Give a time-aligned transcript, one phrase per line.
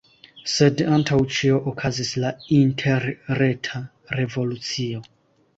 [0.51, 3.83] Sed antaŭ ĉio okazis la interreta
[4.21, 5.05] revolucio.